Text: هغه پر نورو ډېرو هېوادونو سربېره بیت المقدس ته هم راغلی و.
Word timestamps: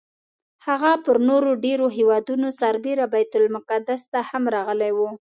هغه 0.67 0.91
پر 1.05 1.17
نورو 1.29 1.51
ډېرو 1.65 1.85
هېوادونو 1.97 2.47
سربېره 2.61 3.05
بیت 3.13 3.31
المقدس 3.41 4.01
ته 4.11 4.19
هم 4.29 4.43
راغلی 4.55 4.91
و. 4.97 4.99